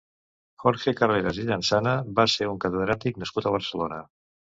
[0.61, 4.01] Jorge Carreras i Llansana va ser un catedràtic nascut a Barcelona.